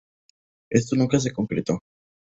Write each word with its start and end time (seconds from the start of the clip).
Esto 0.71 0.95
nunca 0.95 1.19
se 1.19 1.31
concretó. 1.31 1.77